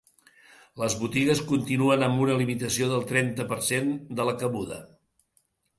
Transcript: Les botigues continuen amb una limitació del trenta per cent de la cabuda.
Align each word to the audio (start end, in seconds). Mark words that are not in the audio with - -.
Les 0.83 0.95
botigues 1.01 1.43
continuen 1.51 2.07
amb 2.07 2.23
una 2.25 2.39
limitació 2.41 2.89
del 2.95 3.07
trenta 3.13 3.47
per 3.53 3.61
cent 3.69 3.95
de 4.21 4.31
la 4.31 4.39
cabuda. 4.45 4.83